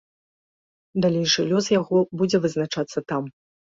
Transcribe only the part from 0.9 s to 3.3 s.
Далейшы лёс яго будзе вызначацца там.